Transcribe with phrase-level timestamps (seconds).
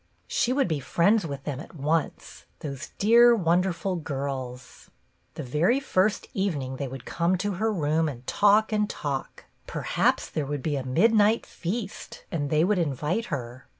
[0.25, 4.89] She would be friends with them at once, those dear, wonderful girls!
[5.35, 10.27] The very first evening they would come to her room and talk and talk; perhaps
[10.27, 13.67] there would be a midnight feast and they would invite her.